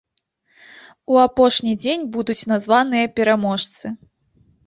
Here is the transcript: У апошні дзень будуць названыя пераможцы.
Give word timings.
У 1.15 1.19
апошні 1.25 1.73
дзень 1.83 2.07
будуць 2.17 2.47
названыя 2.53 3.13
пераможцы. 3.19 3.85